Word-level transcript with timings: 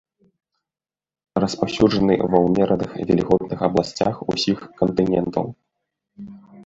Распаўсюджаны 1.43 2.15
ва 2.35 2.41
ўмераных 2.45 2.97
вільготных 3.11 3.59
абласцях 3.67 4.15
усіх 4.37 4.57
кантынентаў. 4.81 5.45